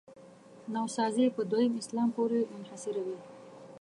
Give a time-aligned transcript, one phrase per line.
[0.73, 3.17] نوسازي په دویم اسلام پورې منحصروي.